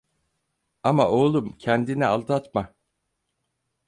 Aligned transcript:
Ama 0.83 1.09
oğlum, 1.09 1.57
kendini 1.57 2.05
aldatma. 2.05 2.73